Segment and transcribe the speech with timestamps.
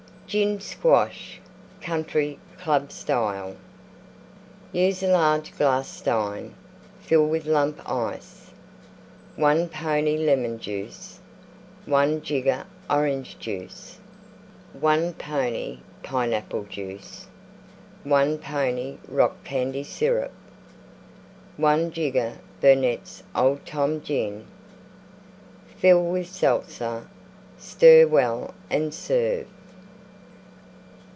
[0.33, 1.41] GIN SQUASH
[1.81, 3.57] Country Club Style
[4.71, 6.55] Use a large glass Stein;
[7.01, 8.49] fill with Lump Ice.
[9.35, 11.19] 1 pony Lemon Juice.
[11.85, 13.99] 1 jigger Orange Juice.
[14.71, 17.27] 1 pony Pineapple Juice.
[18.05, 20.31] 1 pony Rock Candy Syrup.
[21.57, 24.45] 1 jigger Burnette's Old Tom Gin.
[25.75, 27.09] Fill with Seltzer:
[27.57, 29.45] stir well and serve.